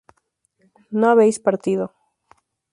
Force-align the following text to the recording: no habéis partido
no 0.89 1.11
habéis 1.11 1.37
partido 1.47 1.93